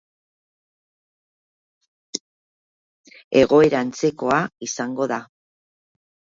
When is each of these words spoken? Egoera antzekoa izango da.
Egoera 3.43 3.83
antzekoa 3.87 4.41
izango 4.71 5.11
da. 5.15 5.25